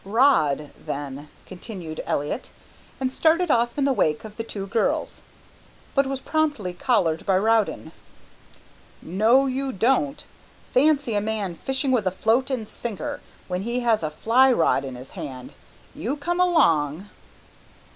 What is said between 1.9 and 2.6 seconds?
Elliott,